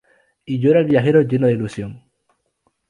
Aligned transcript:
Y 0.45 0.57
yo 0.59 0.71
era 0.71 0.79
el 0.79 0.87
viajero 0.87 1.21
lleno 1.21 1.45
de 1.45 1.53
ilusión. 1.53 2.03